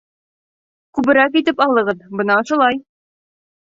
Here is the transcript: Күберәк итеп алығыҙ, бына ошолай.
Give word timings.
Күберәк 0.99 1.39
итеп 1.43 1.63
алығыҙ, 1.69 2.03
бына 2.19 2.43
ошолай. 2.45 2.85